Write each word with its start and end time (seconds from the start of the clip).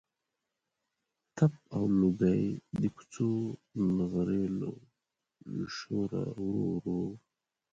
تپ 1.35 1.53
او 1.75 1.83
لوګی 1.99 2.41
د 2.79 2.81
کوڅو 2.95 3.31
د 3.73 3.77
نغریو 3.97 4.51
له 4.59 4.69
شوره 5.77 6.21
ورو 6.29 6.55
ورو. 6.69 7.01